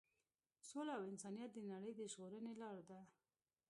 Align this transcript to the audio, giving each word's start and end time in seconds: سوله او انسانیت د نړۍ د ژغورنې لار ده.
سوله 0.69 0.91
او 0.97 1.03
انسانیت 1.11 1.49
د 1.53 1.59
نړۍ 1.71 1.91
د 1.97 2.01
ژغورنې 2.13 2.53
لار 2.61 2.77
ده. 2.89 2.99